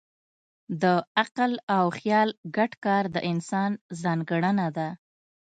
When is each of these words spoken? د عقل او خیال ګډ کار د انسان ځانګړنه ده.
د 0.81 0.83
عقل 1.19 1.51
او 1.77 1.85
خیال 1.97 2.29
ګډ 2.55 2.71
کار 2.85 3.03
د 3.15 3.17
انسان 3.31 3.71
ځانګړنه 4.01 4.67
ده. 4.77 4.89